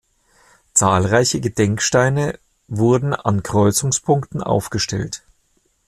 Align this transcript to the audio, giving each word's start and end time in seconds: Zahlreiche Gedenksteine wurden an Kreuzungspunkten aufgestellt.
Zahlreiche 0.73 1.41
Gedenksteine 1.41 2.39
wurden 2.67 3.13
an 3.13 3.43
Kreuzungspunkten 3.43 4.41
aufgestellt. 4.41 5.21